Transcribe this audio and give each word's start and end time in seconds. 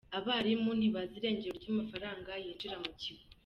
Abarimu 0.17 0.71
ntibazi 0.79 1.13
irengero 1.19 1.53
ry’amafaranga 1.63 2.31
yinjira 2.43 2.75
mu 2.83 2.91
kigo. 3.01 3.23